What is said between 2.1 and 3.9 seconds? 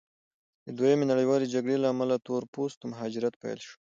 د تور پوستو مهاجرت پیل شو.